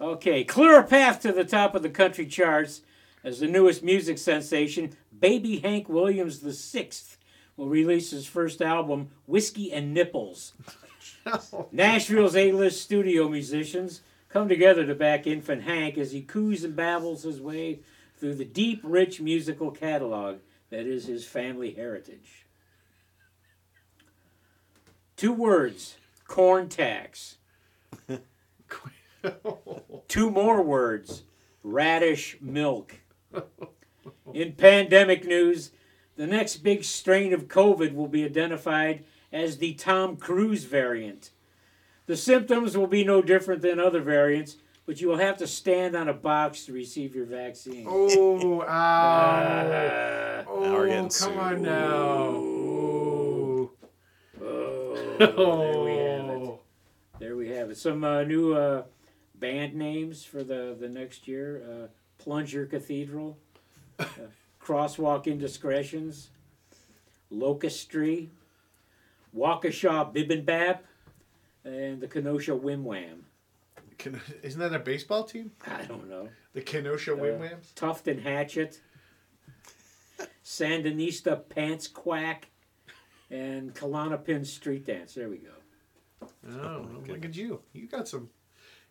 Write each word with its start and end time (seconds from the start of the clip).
Okay, 0.00 0.44
clear 0.44 0.78
a 0.78 0.84
path 0.84 1.20
to 1.22 1.32
the 1.32 1.44
top 1.44 1.74
of 1.74 1.82
the 1.82 1.90
country 1.90 2.26
charts 2.26 2.82
as 3.24 3.40
the 3.40 3.48
newest 3.48 3.82
music 3.82 4.16
sensation, 4.16 4.96
Baby 5.18 5.58
Hank 5.58 5.88
Williams 5.88 6.38
VI, 6.38 6.90
will 7.56 7.68
release 7.68 8.12
his 8.12 8.26
first 8.26 8.62
album, 8.62 9.10
Whiskey 9.26 9.72
and 9.72 9.92
Nipples. 9.92 10.52
Nashville's 11.72 12.36
A-list 12.36 12.80
studio 12.80 13.28
musicians 13.28 14.02
come 14.28 14.48
together 14.48 14.86
to 14.86 14.94
back 14.94 15.26
infant 15.26 15.62
Hank 15.62 15.98
as 15.98 16.12
he 16.12 16.22
coos 16.22 16.62
and 16.62 16.76
babbles 16.76 17.24
his 17.24 17.40
way 17.40 17.80
through 18.18 18.36
the 18.36 18.44
deep, 18.44 18.80
rich 18.84 19.20
musical 19.20 19.72
catalog 19.72 20.38
that 20.70 20.86
is 20.86 21.06
his 21.06 21.24
family 21.26 21.72
heritage. 21.72 22.46
Two 25.16 25.32
words, 25.32 25.96
corn 26.28 26.68
tax. 26.68 27.38
Two 30.08 30.30
more 30.30 30.62
words, 30.62 31.22
radish 31.62 32.36
milk. 32.40 32.96
In 34.32 34.52
pandemic 34.52 35.24
news, 35.24 35.70
the 36.16 36.26
next 36.26 36.56
big 36.58 36.84
strain 36.84 37.32
of 37.32 37.48
COVID 37.48 37.94
will 37.94 38.08
be 38.08 38.24
identified 38.24 39.04
as 39.32 39.58
the 39.58 39.74
Tom 39.74 40.16
Cruise 40.16 40.64
variant. 40.64 41.30
The 42.06 42.16
symptoms 42.16 42.76
will 42.76 42.86
be 42.86 43.04
no 43.04 43.20
different 43.20 43.60
than 43.62 43.78
other 43.78 44.00
variants, 44.00 44.56
but 44.86 45.00
you 45.00 45.08
will 45.08 45.18
have 45.18 45.36
to 45.38 45.46
stand 45.46 45.94
on 45.94 46.08
a 46.08 46.14
box 46.14 46.64
to 46.64 46.72
receive 46.72 47.14
your 47.14 47.26
vaccine. 47.26 47.86
Oh, 47.86 48.62
ow. 48.62 48.66
Ah. 48.66 50.44
oh, 50.48 50.60
Now 50.62 50.72
we're 50.72 50.88
come 50.88 51.10
sued. 51.10 51.36
on 51.36 51.62
now. 51.62 52.28
Ooh. 52.30 53.70
Oh, 54.40 54.94
there 55.18 55.28
we 55.84 55.90
have 55.96 56.24
it. 56.30 56.30
Oh. 56.40 56.60
There 57.18 57.36
we 57.36 57.48
have 57.50 57.70
it. 57.70 57.76
Some 57.76 58.02
uh, 58.04 58.22
new 58.22 58.54
uh, 58.54 58.84
band 59.40 59.74
names 59.74 60.24
for 60.24 60.42
the, 60.44 60.76
the 60.78 60.88
next 60.88 61.28
year 61.28 61.62
uh, 61.68 61.86
Plunger 62.18 62.66
Cathedral, 62.66 63.38
uh, 63.98 64.04
Crosswalk 64.62 65.26
Indiscretions, 65.26 66.28
Locustry, 67.32 68.28
Waukesha 69.36 70.12
Bibimbap, 70.14 70.80
and 71.64 72.00
the 72.00 72.08
Kenosha 72.08 72.54
Whim 72.54 72.84
Wham. 72.84 73.24
Can, 73.98 74.20
isn't 74.42 74.60
that 74.60 74.74
a 74.74 74.78
baseball 74.78 75.24
team? 75.24 75.50
I 75.66 75.82
don't 75.82 76.08
know. 76.08 76.28
The 76.54 76.62
Kenosha 76.62 77.12
Uh, 77.12 77.16
Whim 77.16 77.40
Whams? 77.40 77.72
Tuft 77.74 78.08
and 78.08 78.20
Hatchet, 78.20 78.80
Sandinista 80.44 81.48
Pants 81.48 81.86
Quack, 81.88 82.48
and 83.30 83.74
Kalanapin 83.74 84.46
Street 84.46 84.86
Dance. 84.86 85.14
There 85.14 85.28
we 85.28 85.38
go. 85.38 85.50
Oh, 86.62 86.86
look 87.06 87.24
at 87.24 87.36
you. 87.36 87.60
You 87.72 87.86
got 87.86 88.08
some. 88.08 88.30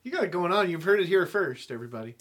You 0.04 0.12
got 0.12 0.24
it 0.24 0.32
going 0.32 0.52
on. 0.52 0.70
You've 0.70 0.84
heard 0.84 1.00
it 1.00 1.08
here 1.08 1.26
first, 1.26 1.72
everybody. 1.72 2.16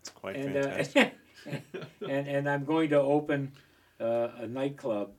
It's 0.00 0.10
quite 0.10 0.36
and 0.36 0.52
fantastic. 0.54 1.14
uh, 1.46 1.50
and 2.08 2.26
and 2.28 2.48
I'm 2.50 2.64
going 2.64 2.90
to 2.90 3.00
open 3.00 3.52
uh, 4.00 4.28
a 4.38 4.46
nightclub 4.46 5.10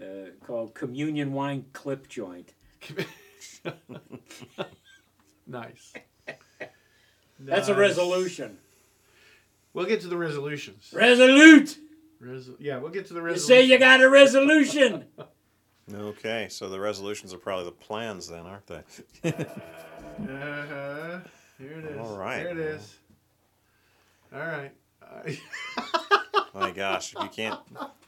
uh, 0.00 0.04
called 0.44 0.74
Communion 0.74 1.32
Wine 1.32 1.64
Clip 1.72 2.08
Joint. 2.08 2.52
Nice. 5.44 5.92
That's 7.40 7.68
a 7.68 7.74
resolution. 7.74 8.56
We'll 9.74 9.86
get 9.86 10.00
to 10.02 10.06
the 10.06 10.16
resolutions. 10.16 10.90
Resolute. 10.94 11.76
Resol- 12.22 12.56
yeah, 12.60 12.78
we'll 12.78 12.92
get 12.92 13.06
to 13.08 13.12
the 13.14 13.18
You 13.20 13.26
resolutions. 13.26 13.46
say 13.48 13.62
you 13.64 13.78
got 13.78 14.00
a 14.00 14.08
resolution. 14.08 15.04
Okay, 15.92 16.46
so 16.48 16.68
the 16.68 16.78
resolutions 16.78 17.34
are 17.34 17.38
probably 17.38 17.64
the 17.64 17.72
plans 17.72 18.28
then, 18.28 18.46
aren't 18.46 18.66
they? 18.68 18.82
Uh-huh. 20.18 21.18
Here 21.58 21.72
it 21.78 21.84
is. 21.84 21.98
All 21.98 22.16
right. 22.16 22.42
There 22.42 22.50
it 22.52 22.58
is. 22.58 22.98
All 24.32 24.40
right. 24.40 24.72
I- 25.02 25.38
My 26.54 26.70
gosh, 26.70 27.14
if 27.16 27.22
you 27.22 27.28
can't 27.30 27.58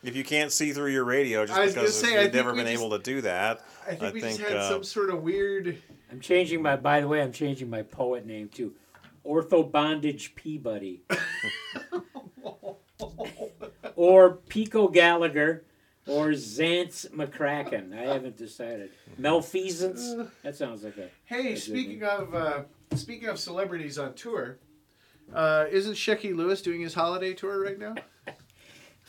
if 0.02 0.14
you 0.14 0.22
can't 0.22 0.52
see 0.52 0.72
through 0.74 0.90
your 0.90 1.04
radio 1.04 1.46
just 1.46 1.58
I 1.58 1.64
was 1.64 1.72
gonna 1.74 1.84
because 1.86 1.98
say, 1.98 2.12
you've 2.12 2.20
think 2.24 2.34
never 2.34 2.52
been 2.52 2.66
just- 2.66 2.78
able 2.78 2.90
to 2.90 2.98
do 2.98 3.22
that, 3.22 3.62
I 3.86 3.90
think 3.90 4.02
I 4.02 4.10
we 4.10 4.20
think, 4.20 4.38
just 4.38 4.50
had 4.50 4.58
uh, 4.58 4.68
some 4.68 4.84
sort 4.84 5.08
of 5.10 5.22
weird. 5.22 5.78
I'm 6.12 6.20
changing 6.20 6.60
my. 6.60 6.76
By 6.76 7.00
the 7.00 7.08
way, 7.08 7.22
I'm 7.22 7.32
changing 7.32 7.70
my 7.70 7.82
poet 7.82 8.26
name 8.26 8.48
to 8.50 8.74
Ortho 9.26 9.70
Bondage 9.70 10.34
Peabody. 10.34 11.04
or 13.96 14.32
Pico 14.48 14.88
Gallagher, 14.88 15.64
or 16.06 16.28
Zance 16.30 17.08
McCracken. 17.10 17.96
I 17.96 18.12
haven't 18.12 18.36
decided. 18.36 18.90
Malfeasance. 19.18 20.14
That 20.42 20.56
sounds 20.56 20.84
like 20.84 20.96
a. 20.98 21.08
Hey, 21.24 21.54
good 21.54 21.58
speaking 21.58 22.02
of 22.02 22.34
uh, 22.34 22.62
speaking 22.94 23.28
of 23.28 23.38
celebrities 23.38 23.98
on 23.98 24.14
tour, 24.14 24.58
uh, 25.32 25.66
isn't 25.70 25.94
Shecky 25.94 26.34
Lewis 26.34 26.62
doing 26.62 26.80
his 26.80 26.94
holiday 26.94 27.34
tour 27.34 27.62
right 27.62 27.78
now? 27.78 27.94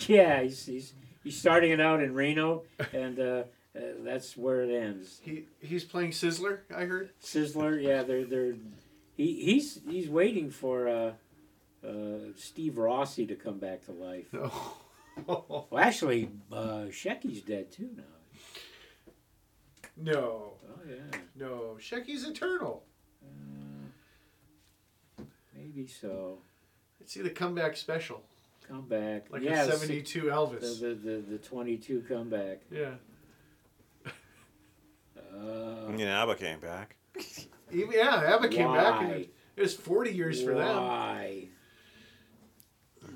Yeah, 0.07 0.41
he's 0.41 0.66
he's, 0.66 0.94
he's 1.23 1.38
starting 1.38 1.72
it 1.72 1.79
out 1.79 2.03
in 2.03 2.13
Reno, 2.13 2.63
and 2.91 3.17
uh, 3.17 3.23
uh, 3.23 3.79
that's 4.00 4.35
where 4.35 4.61
it 4.61 4.69
ends. 4.69 5.22
He 5.23 5.45
he's 5.61 5.85
playing 5.85 6.11
Sizzler. 6.11 6.59
I 6.75 6.84
heard. 6.84 7.11
Sizzler, 7.23 7.81
yeah, 7.81 8.03
they're 8.03 8.25
they're 8.25 8.55
he, 9.16 9.34
he's 9.41 9.79
he's 9.89 10.09
waiting 10.09 10.50
for 10.50 10.89
uh, 10.89 11.11
uh, 11.88 12.34
Steve 12.35 12.78
Rossi 12.78 13.25
to 13.25 13.35
come 13.35 13.57
back 13.57 13.85
to 13.85 13.91
life. 13.94 14.28
Oh. 14.34 14.78
Well, 15.85 15.90
actually, 15.94 16.29
uh, 16.51 16.85
Shecky's 16.90 17.41
dead 17.41 17.72
too 17.72 17.90
now. 17.96 18.03
no, 19.96 20.53
Oh 20.68 20.79
yeah, 20.90 21.19
no, 21.35 21.78
Shecky's 21.79 22.25
eternal. 22.28 22.84
maybe 25.56 25.88
so. 25.88 26.40
Let's 27.00 27.13
see 27.13 27.22
the 27.22 27.29
comeback 27.29 27.78
special, 27.78 28.23
Comeback. 28.68 29.31
like 29.31 29.44
yeah, 29.44 29.63
a 29.66 29.72
'72 29.72 30.22
the, 30.22 30.28
Elvis. 30.28 30.79
the 30.81 30.88
the 30.96 31.23
the 31.29 31.38
twenty 31.38 31.78
two 31.78 32.03
comeback. 32.07 32.62
Yeah. 32.72 32.96
Uh, 35.17 35.91
you 35.91 36.06
know, 36.06 36.12
Abba 36.12 36.35
came 36.35 36.59
back. 36.59 36.96
Yeah, 37.72 38.23
Abba 38.35 38.47
came 38.47 38.72
back, 38.73 39.02
and 39.03 39.12
it, 39.12 39.34
it 39.57 39.62
was 39.62 39.73
40 39.75 40.12
years 40.12 40.41
for 40.41 40.53
them. 40.53 40.66
Why? 40.78 41.50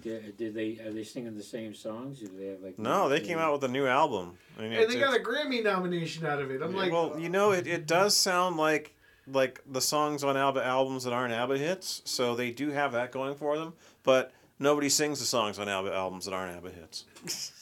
Did, 0.01 0.38
did 0.38 0.53
they 0.53 0.79
are 0.85 0.91
they 0.91 1.03
singing 1.03 1.35
the 1.35 1.44
same 1.44 1.73
songs? 1.73 2.22
Or 2.22 2.27
do 2.27 2.38
they 2.38 2.47
have 2.47 2.61
like 2.61 2.79
No, 2.79 3.09
they 3.09 3.19
came 3.19 3.38
out 3.38 3.53
with 3.53 3.63
a 3.63 3.67
new 3.67 3.85
album. 3.88 4.38
I 4.57 4.61
mean, 4.61 4.73
And 4.73 4.81
it's- 4.81 4.94
they 4.94 5.00
got 5.00 5.16
a 5.16 5.19
Grammy 5.19 5.63
nomination 5.63 6.25
out 6.25 6.41
of 6.41 6.51
it. 6.51 6.61
I'm 6.61 6.75
like, 6.75 6.91
well, 6.91 7.17
you 7.19 7.29
know, 7.29 7.51
it, 7.51 7.67
it 7.67 7.85
does 7.88 8.16
sound 8.16 8.57
like 8.57 8.95
like 9.27 9.61
the 9.69 9.81
songs 9.81 10.23
on 10.23 10.35
ABBA 10.35 10.66
albums 10.66 11.03
that 11.03 11.13
aren't 11.13 11.33
ABBA 11.33 11.57
hits, 11.59 12.01
so 12.05 12.35
they 12.35 12.51
do 12.51 12.72
have 12.72 12.94
that 12.94 13.11
going 13.11 13.35
for 13.35 13.57
them. 13.57 13.73
But 14.03 14.31
nobody 14.57 14.89
sings 14.89 15.19
the 15.19 15.25
songs 15.25 15.59
on 15.59 15.69
ABBA 15.69 15.94
albums 15.94 16.25
that 16.25 16.33
aren't 16.33 16.56
ABBA 16.57 16.71
hits. 16.71 17.06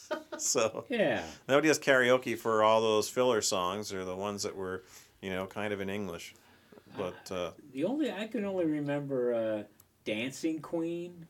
so 0.38 0.86
Yeah, 0.90 1.24
nobody 1.48 1.68
has 1.68 1.78
karaoke 1.80 2.38
for 2.38 2.64
all 2.64 2.80
those 2.82 3.10
filler 3.10 3.42
songs 3.42 3.92
or 3.92 4.06
the 4.06 4.16
ones 4.16 4.44
that 4.44 4.56
were, 4.56 4.84
you 5.22 5.30
know, 5.30 5.46
kind 5.46 5.74
of 5.74 5.82
in 5.82 5.90
English. 5.90 6.34
But 6.98 7.32
uh, 7.32 7.52
the 7.74 7.84
only 7.84 8.12
I 8.12 8.28
can 8.28 8.46
only 8.46 8.66
remember 8.66 9.34
uh, 9.34 9.64
Dancing 10.06 10.60
Queen. 10.60 11.28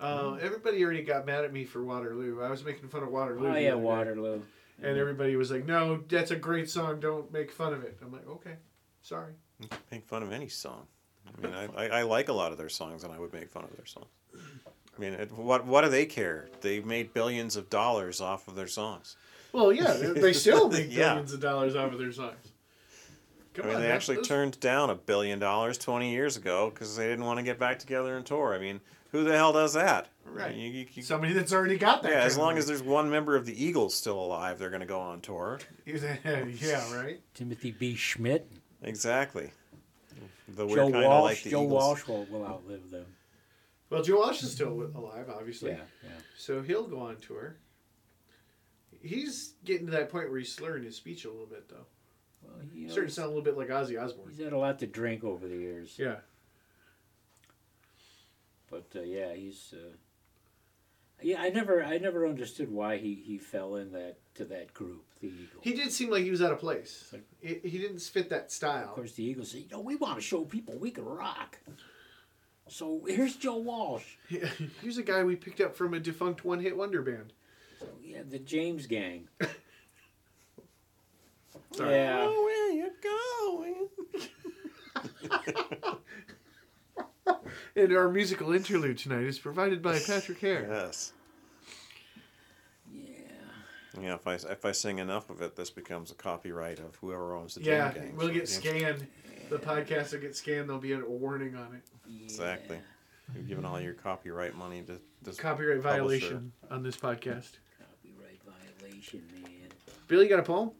Uh, 0.00 0.38
everybody 0.40 0.82
already 0.84 1.02
got 1.02 1.26
mad 1.26 1.44
at 1.44 1.52
me 1.52 1.64
for 1.64 1.82
Waterloo. 1.82 2.40
I 2.42 2.50
was 2.50 2.64
making 2.64 2.88
fun 2.88 3.02
of 3.02 3.10
Waterloo. 3.10 3.48
Oh 3.48 3.56
yeah, 3.56 3.68
other 3.72 3.76
day. 3.76 3.82
Waterloo. 3.82 4.40
And 4.80 4.96
everybody 4.96 5.34
was 5.34 5.50
like, 5.50 5.66
no, 5.66 6.04
that's 6.08 6.30
a 6.30 6.36
great 6.36 6.70
song. 6.70 7.00
Don't 7.00 7.32
make 7.32 7.50
fun 7.50 7.72
of 7.74 7.82
it. 7.82 7.98
I'm 8.00 8.12
like, 8.12 8.28
okay, 8.28 8.54
sorry. 9.02 9.32
make 9.90 10.06
fun 10.06 10.22
of 10.22 10.30
any 10.30 10.48
song. 10.48 10.86
I 11.36 11.40
mean, 11.46 11.52
I, 11.54 11.66
I, 11.76 11.88
I 11.98 12.02
like 12.02 12.28
a 12.28 12.32
lot 12.32 12.52
of 12.52 12.58
their 12.58 12.68
songs, 12.68 13.02
and 13.02 13.12
I 13.12 13.18
would 13.18 13.32
make 13.32 13.50
fun 13.50 13.64
of 13.64 13.76
their 13.76 13.86
songs. 13.86 14.06
I 14.36 15.00
mean, 15.00 15.14
it, 15.14 15.32
what 15.32 15.66
what 15.66 15.82
do 15.82 15.90
they 15.90 16.06
care? 16.06 16.48
They 16.60 16.80
made 16.80 17.12
billions 17.12 17.56
of 17.56 17.68
dollars 17.70 18.20
off 18.20 18.46
of 18.48 18.54
their 18.54 18.66
songs. 18.68 19.16
Well, 19.52 19.72
yeah, 19.72 19.92
they, 19.94 20.20
they 20.20 20.32
still 20.32 20.68
make 20.70 20.86
Yeah. 20.90 21.10
billions 21.14 21.32
of 21.32 21.40
dollars 21.40 21.74
off 21.76 21.92
of 21.92 21.98
their 21.98 22.12
songs. 22.12 22.47
Come 23.58 23.66
I 23.66 23.68
mean, 23.70 23.76
on, 23.76 23.82
they 23.82 23.90
actually 23.90 24.16
Those- 24.18 24.28
turned 24.28 24.60
down 24.60 24.88
a 24.88 24.94
billion 24.94 25.40
dollars 25.40 25.78
20 25.78 26.12
years 26.12 26.36
ago 26.36 26.70
because 26.70 26.96
they 26.96 27.08
didn't 27.08 27.24
want 27.24 27.38
to 27.38 27.42
get 27.42 27.58
back 27.58 27.80
together 27.80 28.16
and 28.16 28.24
tour. 28.24 28.54
I 28.54 28.58
mean, 28.58 28.80
who 29.10 29.24
the 29.24 29.36
hell 29.36 29.52
does 29.52 29.72
that? 29.72 30.08
Right. 30.24 30.54
You- 30.54 30.70
you- 30.70 30.86
you- 30.92 31.02
somebody 31.02 31.32
that's 31.32 31.52
already 31.52 31.76
got 31.76 32.02
that. 32.02 32.12
yeah, 32.12 32.20
as 32.22 32.38
long 32.38 32.56
as 32.56 32.66
there's 32.68 32.82
one 32.84 33.10
member 33.10 33.34
of 33.34 33.46
the 33.46 33.64
Eagles 33.64 33.96
still 33.96 34.20
alive, 34.20 34.58
they're 34.60 34.70
going 34.70 34.80
to 34.80 34.86
go 34.86 35.00
on 35.00 35.20
tour. 35.20 35.58
yeah, 35.86 36.94
right. 36.94 37.20
Timothy 37.34 37.72
B. 37.72 37.94
Schmit. 37.96 38.42
Exactly. 38.82 39.50
Though 40.46 40.66
we're 40.66 40.76
Joe 40.76 40.90
kind 40.92 41.04
of 41.04 41.10
Walsh. 41.10 41.30
like 41.30 41.42
the 41.42 41.50
Joe 41.50 41.64
Eagles. 41.64 41.82
Walsh 41.82 42.06
will, 42.06 42.24
will 42.26 42.46
outlive 42.46 42.90
them. 42.90 43.06
Well, 43.90 44.02
Joe 44.02 44.18
Walsh 44.18 44.42
is 44.44 44.52
still 44.52 44.90
alive, 44.94 45.26
obviously. 45.28 45.70
Yeah, 45.72 45.78
yeah. 46.04 46.10
So 46.36 46.62
he'll 46.62 46.86
go 46.86 47.00
on 47.00 47.16
tour. 47.16 47.56
He's 49.02 49.54
getting 49.64 49.86
to 49.86 49.92
that 49.92 50.10
point 50.10 50.30
where 50.30 50.38
he's 50.38 50.52
slurring 50.52 50.84
his 50.84 50.96
speech 50.96 51.24
a 51.24 51.30
little 51.30 51.46
bit, 51.46 51.68
though. 51.68 51.86
He, 52.74 52.82
He's 52.82 52.92
starting 52.92 53.08
to 53.08 53.14
sound 53.14 53.26
a 53.26 53.28
little 53.28 53.42
bit 53.44 53.56
like 53.56 53.68
Ozzy 53.68 54.00
Osbourne. 54.02 54.26
he's 54.30 54.44
had 54.44 54.52
a 54.52 54.58
lot 54.58 54.78
to 54.80 54.86
drink 54.86 55.24
over 55.24 55.46
the 55.48 55.56
years. 55.56 55.94
Yeah. 55.98 56.16
But 58.70 58.86
uh, 58.94 59.00
yeah, 59.02 59.32
he's. 59.34 59.72
Uh, 59.74 59.96
Yeah, 61.22 61.40
I 61.40 61.48
never, 61.50 61.82
I 61.82 61.98
never 61.98 62.26
understood 62.26 62.70
why 62.70 62.98
he, 62.98 63.14
he 63.14 63.38
fell 63.38 63.76
in 63.76 63.92
that 63.92 64.18
to 64.34 64.44
that 64.46 64.72
group, 64.74 65.04
the 65.20 65.28
Eagles. 65.28 65.62
He 65.62 65.72
did 65.74 65.90
seem 65.90 66.10
like 66.10 66.22
he 66.22 66.30
was 66.30 66.42
out 66.42 66.52
of 66.52 66.60
place. 66.60 67.08
Like, 67.12 67.24
He, 67.40 67.68
he 67.68 67.78
didn't 67.78 68.00
fit 68.02 68.28
that 68.30 68.52
style. 68.52 68.84
Of 68.84 68.94
course, 68.94 69.12
the 69.12 69.24
Eagles 69.24 69.50
said, 69.50 69.62
"You 69.62 69.68
know, 69.72 69.80
we 69.80 69.96
want 69.96 70.16
to 70.16 70.20
show 70.20 70.44
people 70.44 70.74
we 70.78 70.90
can 70.90 71.04
rock." 71.04 71.58
So 72.68 73.02
here's 73.08 73.34
Joe 73.36 73.56
Walsh. 73.56 74.04
Here's 74.82 74.98
a 74.98 75.02
guy 75.02 75.24
we 75.24 75.36
picked 75.36 75.58
up 75.62 75.74
from 75.74 75.94
a 75.94 75.98
defunct 76.00 76.44
one 76.44 76.60
hit 76.60 76.76
wonder 76.76 77.00
band. 77.00 77.32
So 77.80 77.86
yeah, 78.04 78.18
the 78.28 78.38
James 78.38 78.86
Gang. 78.86 79.28
Sorry. 81.72 81.94
Yeah. 81.94 82.18
Oh, 82.28 82.42
where 82.44 82.72
you 82.72 82.90
going? 83.02 83.88
And 87.76 87.92
our 87.96 88.08
musical 88.08 88.52
interlude 88.52 88.98
tonight 88.98 89.22
is 89.24 89.38
provided 89.38 89.82
by 89.82 89.98
Patrick 90.00 90.40
Hare. 90.40 90.66
Yes. 90.68 91.12
Yeah. 92.92 93.02
Yeah, 94.00 94.14
if 94.14 94.26
I 94.26 94.34
if 94.34 94.64
I 94.64 94.72
sing 94.72 94.98
enough 94.98 95.30
of 95.30 95.42
it, 95.42 95.54
this 95.54 95.70
becomes 95.70 96.10
a 96.10 96.14
copyright 96.14 96.78
of 96.80 96.96
whoever 96.96 97.34
owns 97.34 97.54
the 97.54 97.62
Yeah, 97.62 97.92
Jam 97.92 98.02
Gang. 98.02 98.16
we'll 98.16 98.26
So 98.28 98.32
get 98.32 98.42
yeah, 98.42 98.44
scanned. 98.80 99.06
The 99.50 99.58
podcast 99.58 100.12
will 100.12 100.20
get 100.20 100.34
scanned. 100.36 100.68
There'll 100.68 100.80
be 100.80 100.92
a 100.92 101.00
warning 101.04 101.54
on 101.56 101.74
it. 101.74 101.82
Exactly. 102.24 102.78
You're 103.34 103.44
giving 103.44 103.64
all 103.64 103.80
your 103.80 103.94
copyright 103.94 104.56
money 104.56 104.82
to 104.82 104.98
this. 105.22 105.36
Copyright 105.36 105.82
Publisher. 105.82 105.98
violation 106.02 106.52
on 106.70 106.82
this 106.82 106.96
podcast. 106.96 107.52
Copyright 107.78 108.40
violation, 108.44 109.22
man. 109.34 109.68
Billy, 110.08 110.24
you 110.24 110.30
got 110.30 110.40
a 110.40 110.42
poem? 110.42 110.70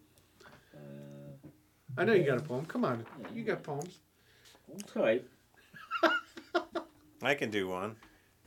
I 1.98 2.04
know 2.04 2.12
you 2.12 2.22
got 2.22 2.38
a 2.38 2.42
poem. 2.42 2.64
Come 2.66 2.84
on, 2.84 3.04
you 3.34 3.42
got 3.42 3.64
poems. 3.64 3.98
hold 4.68 4.86
tight. 4.86 5.24
I 7.22 7.34
can 7.34 7.50
do 7.50 7.66
one. 7.66 7.96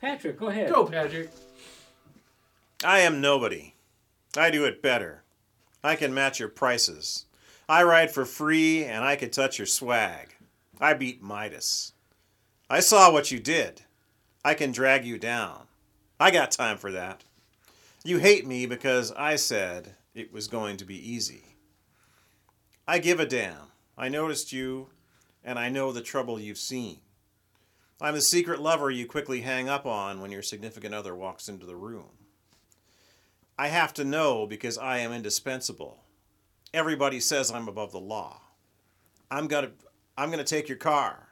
Patrick, 0.00 0.38
go 0.38 0.48
ahead. 0.48 0.70
Go, 0.70 0.86
Patrick. 0.86 1.30
I 2.82 3.00
am 3.00 3.20
nobody. 3.20 3.74
I 4.36 4.50
do 4.50 4.64
it 4.64 4.80
better. 4.80 5.22
I 5.84 5.96
can 5.96 6.14
match 6.14 6.40
your 6.40 6.48
prices. 6.48 7.26
I 7.68 7.82
ride 7.82 8.10
for 8.10 8.24
free 8.24 8.84
and 8.84 9.04
I 9.04 9.16
can 9.16 9.28
touch 9.28 9.58
your 9.58 9.66
swag. 9.66 10.34
I 10.80 10.94
beat 10.94 11.22
Midas. 11.22 11.92
I 12.70 12.80
saw 12.80 13.12
what 13.12 13.30
you 13.30 13.38
did. 13.38 13.82
I 14.42 14.54
can 14.54 14.72
drag 14.72 15.04
you 15.04 15.18
down. 15.18 15.66
I 16.18 16.30
got 16.30 16.52
time 16.52 16.78
for 16.78 16.90
that. 16.92 17.22
You 18.02 18.18
hate 18.18 18.46
me 18.46 18.64
because 18.64 19.12
I 19.12 19.36
said 19.36 19.94
it 20.14 20.32
was 20.32 20.48
going 20.48 20.78
to 20.78 20.86
be 20.86 20.96
easy. 20.96 21.51
I 22.86 22.98
give 22.98 23.20
a 23.20 23.26
damn. 23.26 23.70
I 23.96 24.08
noticed 24.08 24.52
you 24.52 24.88
and 25.44 25.58
I 25.58 25.68
know 25.68 25.92
the 25.92 26.00
trouble 26.00 26.40
you've 26.40 26.58
seen. 26.58 26.98
I'm 28.00 28.14
the 28.14 28.20
secret 28.20 28.60
lover 28.60 28.90
you 28.90 29.06
quickly 29.06 29.42
hang 29.42 29.68
up 29.68 29.86
on 29.86 30.20
when 30.20 30.32
your 30.32 30.42
significant 30.42 30.94
other 30.94 31.14
walks 31.14 31.48
into 31.48 31.66
the 31.66 31.76
room. 31.76 32.10
I 33.56 33.68
have 33.68 33.94
to 33.94 34.04
know 34.04 34.46
because 34.46 34.76
I 34.78 34.98
am 34.98 35.12
indispensable. 35.12 36.02
Everybody 36.74 37.20
says 37.20 37.52
I'm 37.52 37.68
above 37.68 37.92
the 37.92 38.00
law. 38.00 38.40
I'm 39.30 39.46
gonna 39.46 39.70
I'm 40.16 40.30
gonna 40.30 40.42
take 40.42 40.68
your 40.68 40.78
car. 40.78 41.28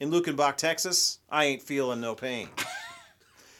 In 0.00 0.10
Luckenbach, 0.10 0.56
Texas, 0.56 1.18
I 1.28 1.44
ain't 1.44 1.62
feeling 1.62 2.00
no 2.00 2.14
pain. 2.14 2.48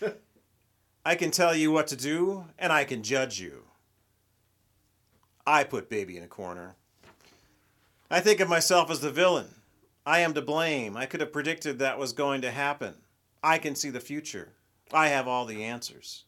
I 1.05 1.15
can 1.15 1.31
tell 1.31 1.55
you 1.55 1.71
what 1.71 1.89
to 1.89 1.97
do, 1.97 2.47
and 2.59 2.73
I 2.73 2.85
can 2.85 3.03
judge 3.03 3.39
you. 3.39 3.65
I 5.47 5.65
put 5.65 5.91
baby 5.91 6.17
in 6.17 6.23
a 6.23 6.29
corner. 6.29 6.77
I 8.13 8.21
think 8.21 8.41
of 8.41 8.49
myself 8.51 8.91
as 8.91 9.01
the 9.01 9.11
villain. 9.11 9.49
I 10.05 10.19
am 10.19 10.35
to 10.35 10.43
blame. 10.43 10.99
I 10.99 11.07
could 11.07 11.21
have 11.21 11.33
predicted 11.33 11.79
that 11.79 11.99
was 11.99 12.13
going 12.13 12.43
to 12.43 12.51
happen. 12.51 12.97
I 13.43 13.57
can 13.57 13.75
see 13.75 13.89
the 13.89 14.01
future. 14.01 14.53
I 14.93 15.09
have 15.09 15.27
all 15.27 15.47
the 15.47 15.65
answers. 15.65 16.27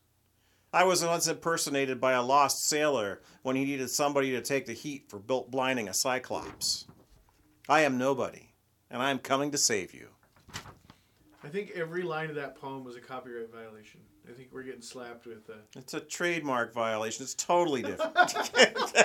I 0.73 0.85
was 0.85 1.05
once 1.05 1.29
impersonated 1.29 2.01
by 2.01 2.13
a 2.13 2.23
lost 2.23 2.65
sailor 2.65 3.21
when 3.43 3.55
he 3.55 3.67
needed 3.67 3.91
somebody 3.91 4.31
to 4.31 4.41
take 4.41 4.65
the 4.65 4.73
heat 4.73 5.11
for 5.11 5.19
built 5.19 5.51
blinding 5.51 5.91
a 5.91 5.93
cyclops. 5.93 6.87
I 7.69 7.83
am 7.83 7.99
nobody, 7.99 8.55
and 8.91 9.03
I 9.03 9.11
am 9.11 9.19
coming 9.19 9.51
to 9.51 9.59
save 9.59 9.93
you. 9.93 10.09
I 11.45 11.49
think 11.49 11.73
every 11.75 12.03
line 12.03 12.31
of 12.31 12.37
that 12.37 12.57
poem 12.57 12.83
was 12.83 12.97
a 12.97 13.01
copyright 13.01 13.53
violation. 13.53 14.01
I 14.27 14.33
think 14.33 14.49
we're 14.53 14.63
getting 14.63 14.81
slapped 14.81 15.27
with. 15.27 15.51
Uh... 15.51 15.57
It's 15.77 15.93
a 15.93 16.01
trademark 16.01 16.73
violation. 16.73 17.25
It's 17.25 17.35
totally 17.35 17.83
different. 17.83 18.17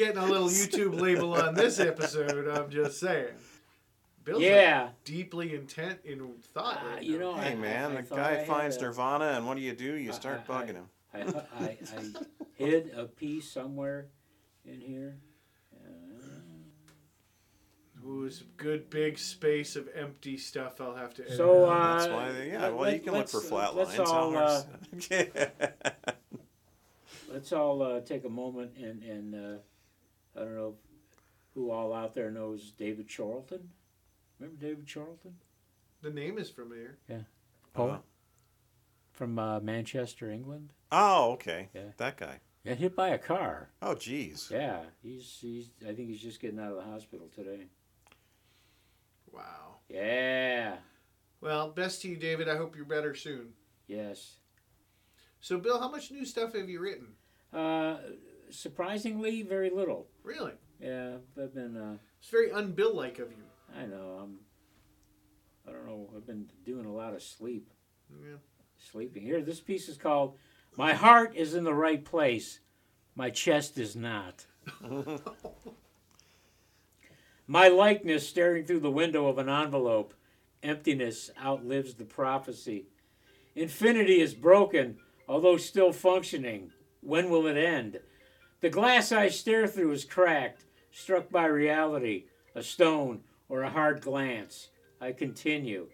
We're 0.00 0.06
getting 0.06 0.22
a 0.22 0.26
little 0.26 0.48
YouTube 0.48 0.98
label 0.98 1.34
on 1.34 1.54
this 1.54 1.78
episode. 1.78 2.48
I'm 2.48 2.70
just 2.70 2.98
saying. 3.00 3.34
Bill's 4.24 4.38
like, 4.42 4.50
Yeah. 4.50 4.88
deeply 5.04 5.54
intent 5.54 5.98
in 6.04 6.32
thought. 6.54 6.80
Uh, 6.82 6.88
right 6.94 7.02
you 7.02 7.18
know, 7.18 7.34
hey 7.36 7.52
I- 7.52 7.54
man, 7.54 7.92
I- 7.92 7.98
I 7.98 8.00
the 8.00 8.06
thought 8.06 8.18
I 8.18 8.34
guy 8.36 8.44
finds 8.46 8.76
a- 8.76 8.82
Nirvana, 8.82 9.24
and 9.36 9.46
what 9.46 9.56
do 9.56 9.60
you 9.62 9.72
do? 9.74 9.94
You 9.94 10.12
start 10.12 10.40
I- 10.48 10.52
bugging 10.52 10.74
him. 10.74 10.88
I, 11.12 11.20
I, 11.22 11.24
I 11.60 11.76
hid 12.54 12.92
a 12.96 13.04
piece 13.06 13.50
somewhere 13.50 14.06
in 14.64 14.80
here. 14.80 15.18
Uh, 15.74 15.88
Ooh, 18.06 18.24
it's 18.24 18.40
a 18.40 18.44
good 18.56 18.88
big 18.88 19.18
space 19.18 19.76
of 19.76 19.88
empty 19.94 20.38
stuff. 20.38 20.80
I'll 20.80 20.94
have 20.94 21.12
to. 21.14 21.24
Edit 21.24 21.36
So, 21.36 21.68
out. 21.68 21.72
uh, 21.72 21.98
That's 21.98 22.12
why, 22.12 22.32
they, 22.32 22.48
yeah. 22.52 22.62
let- 22.62 22.74
well, 22.76 22.90
you 22.92 23.00
can 23.00 23.12
look 23.14 23.28
for 23.28 23.36
let's- 23.38 23.48
flat 23.48 23.74
let's 23.76 23.98
lines. 23.98 24.10
all, 24.10 24.36
uh, 24.36 24.62
hard- 25.10 25.74
let's 27.30 27.52
all 27.52 27.82
uh, 27.82 28.00
take 28.00 28.24
a 28.24 28.28
moment 28.30 28.76
and, 28.76 29.02
and 29.02 29.34
uh, 29.34 29.58
I 30.40 30.44
don't 30.44 30.56
know 30.56 30.74
who 31.54 31.70
all 31.70 31.92
out 31.92 32.14
there 32.14 32.30
knows 32.30 32.72
David 32.72 33.08
Charlton. 33.08 33.68
Remember 34.38 34.60
David 34.60 34.86
Charlton? 34.86 35.34
the 36.02 36.10
name 36.10 36.38
is 36.38 36.48
familiar. 36.48 36.96
Yeah. 37.08 37.22
Poet 37.74 38.00
from 39.12 39.38
uh, 39.38 39.60
Manchester, 39.60 40.30
England. 40.30 40.72
Oh, 40.90 41.32
okay. 41.32 41.68
Yeah. 41.74 41.92
That 41.98 42.16
guy. 42.16 42.40
Got 42.64 42.78
hit 42.78 42.96
by 42.96 43.08
a 43.10 43.18
car. 43.18 43.70
Oh, 43.82 43.94
geez. 43.94 44.48
Yeah, 44.50 44.80
he's 45.02 45.38
he's. 45.40 45.70
I 45.82 45.92
think 45.92 46.08
he's 46.08 46.20
just 46.20 46.40
getting 46.40 46.58
out 46.58 46.72
of 46.72 46.76
the 46.76 46.90
hospital 46.90 47.28
today. 47.34 47.66
Wow. 49.32 49.76
Yeah. 49.88 50.76
Well, 51.40 51.70
best 51.70 52.02
to 52.02 52.08
you, 52.08 52.16
David. 52.16 52.48
I 52.48 52.56
hope 52.56 52.76
you're 52.76 52.84
better 52.84 53.14
soon. 53.14 53.54
Yes. 53.86 54.36
So, 55.40 55.58
Bill, 55.58 55.80
how 55.80 55.90
much 55.90 56.10
new 56.10 56.26
stuff 56.26 56.54
have 56.54 56.68
you 56.68 56.80
written? 56.80 57.08
Uh, 57.52 57.96
surprisingly, 58.50 59.42
very 59.42 59.70
little. 59.70 60.08
Really? 60.22 60.52
Yeah, 60.80 61.16
I've 61.40 61.54
been. 61.54 61.76
Uh, 61.76 61.96
It's 62.20 62.30
very 62.30 62.50
un-Bill-like 62.52 63.18
of 63.18 63.30
you. 63.30 63.44
I 63.76 63.86
know. 63.86 64.18
I'm. 64.22 64.38
I 65.68 65.72
don't 65.72 65.86
know. 65.86 66.10
I've 66.16 66.26
been 66.26 66.46
doing 66.64 66.86
a 66.86 66.92
lot 66.92 67.14
of 67.14 67.22
sleep. 67.22 67.70
Yeah. 68.10 68.36
Sleeping. 68.78 69.22
Here, 69.22 69.42
this 69.42 69.60
piece 69.60 69.88
is 69.88 69.96
called 69.98 70.36
"My 70.76 70.94
Heart 70.94 71.36
Is 71.36 71.54
in 71.54 71.64
the 71.64 71.74
Right 71.74 72.04
Place, 72.04 72.60
My 73.14 73.30
Chest 73.30 73.78
Is 73.78 73.94
Not." 73.94 74.46
My 77.46 77.68
likeness 77.68 78.28
staring 78.28 78.64
through 78.64 78.80
the 78.80 78.90
window 78.90 79.26
of 79.26 79.38
an 79.38 79.48
envelope. 79.48 80.14
Emptiness 80.62 81.30
outlives 81.42 81.94
the 81.94 82.04
prophecy. 82.04 82.86
Infinity 83.56 84.20
is 84.20 84.34
broken, 84.34 84.98
although 85.28 85.56
still 85.56 85.92
functioning. 85.92 86.70
When 87.00 87.28
will 87.30 87.46
it 87.46 87.56
end? 87.56 88.00
The 88.60 88.70
glass 88.70 89.10
I 89.10 89.28
stare 89.28 89.66
through 89.66 89.92
is 89.92 90.04
cracked, 90.04 90.64
struck 90.90 91.30
by 91.30 91.46
reality, 91.46 92.24
a 92.54 92.62
stone, 92.62 93.22
or 93.48 93.62
a 93.62 93.70
hard 93.70 94.02
glance. 94.02 94.68
I 95.00 95.12
continue. 95.12 95.88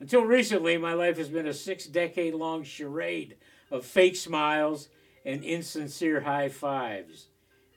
Until 0.00 0.24
recently, 0.24 0.76
my 0.78 0.94
life 0.94 1.16
has 1.16 1.28
been 1.28 1.46
a 1.46 1.54
six 1.54 1.86
decade 1.86 2.34
long 2.34 2.64
charade 2.64 3.36
of 3.70 3.86
fake 3.86 4.16
smiles 4.16 4.88
and 5.24 5.44
insincere 5.44 6.20
high 6.20 6.48
fives. 6.48 7.28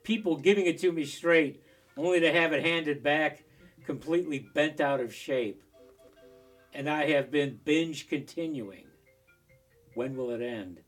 People 0.04 0.38
giving 0.38 0.66
it 0.66 0.80
to 0.80 0.92
me 0.92 1.06
straight, 1.06 1.64
only 1.96 2.20
to 2.20 2.32
have 2.32 2.52
it 2.52 2.66
handed 2.66 3.04
back 3.04 3.44
completely 3.86 4.40
bent 4.40 4.82
out 4.82 5.00
of 5.00 5.14
shape. 5.14 5.64
And 6.74 6.90
I 6.90 7.12
have 7.12 7.32
been 7.32 7.60
binge 7.64 8.08
continuing. 8.08 8.86
When 9.94 10.16
will 10.16 10.32
it 10.32 10.42
end? 10.42 10.82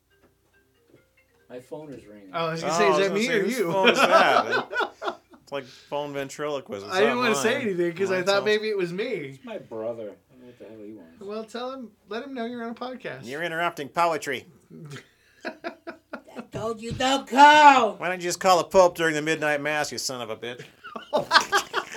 My 1.51 1.59
phone 1.59 1.91
is 1.91 2.05
ringing. 2.05 2.29
Oh, 2.33 2.45
I 2.47 2.51
was 2.53 2.63
Oh, 2.63 2.67
gonna 2.67 2.77
say, 2.79 2.87
I 2.87 2.91
is 2.91 2.97
that 2.99 3.13
me 3.13 3.25
say, 3.25 3.39
or 3.39 3.43
you? 3.45 3.71
phone 3.73 3.89
is 3.89 3.97
that? 3.97 4.67
it's 5.43 5.51
like 5.51 5.65
phone 5.65 6.13
ventriloquism. 6.13 6.87
It's 6.87 6.95
I 6.97 7.01
didn't 7.01 7.17
want 7.17 7.35
to 7.35 7.41
say 7.41 7.55
anything 7.55 7.91
because 7.91 8.09
I 8.09 8.21
thought 8.21 8.45
maybe 8.45 8.69
it 8.69 8.77
was 8.77 8.93
me. 8.93 9.03
It's 9.03 9.43
my 9.43 9.57
brother. 9.57 10.03
I 10.03 10.33
don't 10.33 10.39
know 10.39 10.45
what 10.45 10.59
the 10.59 10.65
hell 10.65 10.77
he 10.85 10.93
wants. 10.93 11.19
Well, 11.19 11.43
tell 11.43 11.73
him, 11.73 11.91
let 12.07 12.23
him 12.23 12.33
know 12.33 12.45
you're 12.45 12.63
on 12.63 12.69
a 12.71 12.73
podcast. 12.73 13.25
You're 13.25 13.43
interrupting 13.43 13.89
poetry. 13.89 14.45
I 15.43 16.41
told 16.53 16.81
you 16.81 16.93
don't 16.93 17.27
call! 17.27 17.95
Why 17.95 18.07
don't 18.07 18.21
you 18.21 18.29
just 18.29 18.39
call 18.39 18.59
the 18.59 18.63
Pope 18.63 18.95
during 18.95 19.13
the 19.13 19.21
midnight 19.21 19.59
mass, 19.59 19.91
you 19.91 19.97
son 19.97 20.21
of 20.21 20.29
a 20.29 20.37
bitch? 20.37 20.63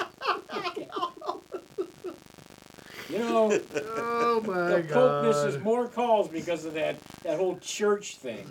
You 3.10 3.18
know, 3.20 3.60
oh 3.96 4.42
my 4.44 4.80
the 4.80 4.88
Pope 4.92 5.24
misses 5.26 5.62
more 5.62 5.86
calls 5.86 6.26
because 6.26 6.64
of 6.64 6.74
that, 6.74 6.96
that 7.22 7.38
whole 7.38 7.56
church 7.58 8.16
thing. 8.16 8.44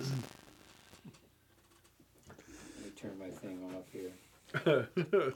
Turn 3.03 3.19
my 3.19 3.29
thing 3.29 3.59
off 3.75 3.89
here. 3.91 4.13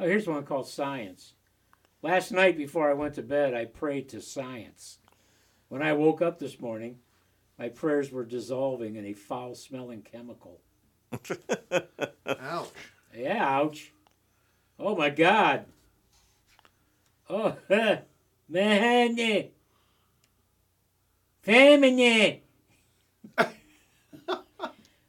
Uh, 0.00 0.04
oh, 0.04 0.06
here's 0.06 0.26
one 0.26 0.42
called 0.44 0.66
Science. 0.66 1.34
Last 2.00 2.32
night 2.32 2.56
before 2.56 2.90
I 2.90 2.94
went 2.94 3.14
to 3.16 3.22
bed, 3.22 3.52
I 3.52 3.66
prayed 3.66 4.08
to 4.08 4.22
science. 4.22 5.00
When 5.68 5.82
I 5.82 5.92
woke 5.92 6.22
up 6.22 6.38
this 6.38 6.58
morning, 6.58 7.00
my 7.58 7.68
prayers 7.68 8.10
were 8.10 8.24
dissolving 8.24 8.96
in 8.96 9.04
a 9.04 9.12
foul 9.12 9.54
smelling 9.54 10.00
chemical. 10.00 10.62
Ouch. 11.12 12.70
Yeah, 13.14 13.46
ouch. 13.46 13.92
Oh 14.78 14.96
my 14.96 15.10
God. 15.10 15.66
Oh, 17.28 17.56
man. 18.48 19.50
Feminine. 21.42 22.38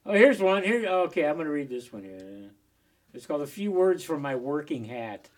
oh, 0.05 0.13
here's 0.13 0.41
one. 0.41 0.63
Here. 0.63 0.87
Okay, 0.87 1.25
I'm 1.25 1.35
going 1.35 1.45
to 1.45 1.51
read 1.51 1.69
this 1.69 1.91
one 1.91 2.03
here. 2.03 2.49
It's 3.13 3.25
called 3.25 3.41
A 3.41 3.47
Few 3.47 3.71
Words 3.71 4.03
from 4.03 4.21
My 4.21 4.35
Working 4.35 4.85
Hat. 4.85 5.29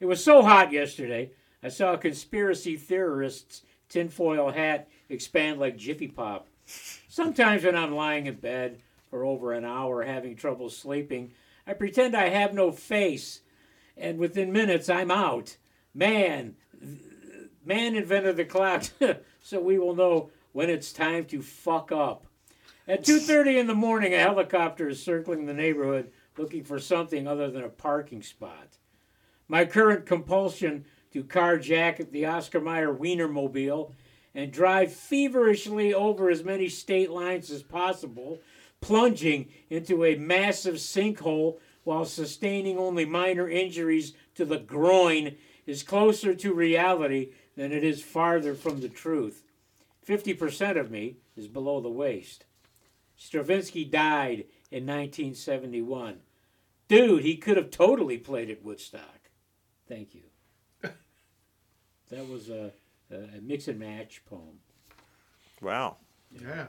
It 0.00 0.06
was 0.06 0.22
so 0.22 0.42
hot 0.42 0.70
yesterday, 0.70 1.32
I 1.62 1.68
saw 1.68 1.94
a 1.94 1.98
conspiracy 1.98 2.76
theorist's 2.76 3.62
tinfoil 3.88 4.52
hat 4.52 4.88
expand 5.08 5.58
like 5.58 5.76
Jiffy 5.76 6.06
Pop. 6.06 6.46
Sometimes 7.08 7.64
when 7.64 7.74
I'm 7.74 7.94
lying 7.94 8.26
in 8.26 8.36
bed 8.36 8.80
for 9.10 9.24
over 9.24 9.52
an 9.52 9.64
hour 9.64 10.02
having 10.02 10.36
trouble 10.36 10.70
sleeping, 10.70 11.32
I 11.66 11.72
pretend 11.72 12.14
I 12.14 12.28
have 12.28 12.54
no 12.54 12.70
face, 12.70 13.40
and 13.96 14.18
within 14.18 14.52
minutes 14.52 14.88
I'm 14.88 15.10
out. 15.10 15.56
Man, 15.94 16.54
man 17.64 17.96
invented 17.96 18.36
the 18.36 18.44
clock, 18.44 18.84
so 19.40 19.60
we 19.60 19.78
will 19.78 19.96
know 19.96 20.30
when 20.52 20.70
it's 20.70 20.92
time 20.92 21.24
to 21.26 21.42
fuck 21.42 21.90
up. 21.90 22.27
At 22.88 23.04
2:30 23.04 23.58
in 23.58 23.66
the 23.66 23.74
morning, 23.74 24.14
a 24.14 24.18
helicopter 24.18 24.88
is 24.88 25.02
circling 25.02 25.44
the 25.44 25.52
neighborhood 25.52 26.10
looking 26.38 26.64
for 26.64 26.78
something 26.78 27.26
other 27.26 27.50
than 27.50 27.62
a 27.62 27.68
parking 27.68 28.22
spot. 28.22 28.78
My 29.46 29.66
current 29.66 30.06
compulsion 30.06 30.86
to 31.12 31.22
carjack 31.22 32.10
the 32.10 32.24
Oscar 32.24 32.62
Mayer 32.62 32.94
Wienermobile 32.94 33.92
and 34.34 34.50
drive 34.50 34.90
feverishly 34.90 35.92
over 35.92 36.30
as 36.30 36.42
many 36.42 36.70
state 36.70 37.10
lines 37.10 37.50
as 37.50 37.62
possible, 37.62 38.40
plunging 38.80 39.50
into 39.68 40.02
a 40.02 40.14
massive 40.14 40.76
sinkhole 40.76 41.58
while 41.84 42.06
sustaining 42.06 42.78
only 42.78 43.04
minor 43.04 43.50
injuries 43.50 44.14
to 44.34 44.46
the 44.46 44.58
groin 44.58 45.36
is 45.66 45.82
closer 45.82 46.34
to 46.34 46.54
reality 46.54 47.32
than 47.54 47.70
it 47.70 47.84
is 47.84 48.02
farther 48.02 48.54
from 48.54 48.80
the 48.80 48.88
truth. 48.88 49.44
50% 50.06 50.80
of 50.80 50.90
me 50.90 51.18
is 51.36 51.48
below 51.48 51.82
the 51.82 51.90
waist. 51.90 52.46
Stravinsky 53.18 53.84
died 53.84 54.44
in 54.70 54.86
1971. 54.86 56.20
Dude, 56.86 57.24
he 57.24 57.36
could 57.36 57.56
have 57.56 57.70
totally 57.70 58.16
played 58.16 58.48
at 58.48 58.62
Woodstock. 58.62 59.30
Thank 59.88 60.14
you. 60.14 60.22
that 60.82 62.28
was 62.28 62.48
a, 62.48 62.72
a 63.10 63.40
mix 63.42 63.68
and 63.68 63.80
match 63.80 64.22
poem. 64.24 64.60
Wow. 65.60 65.96
Yeah. 66.30 66.68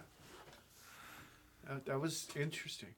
That, 1.68 1.86
that 1.86 2.02
was 2.02 2.28
interesting. 2.36 2.96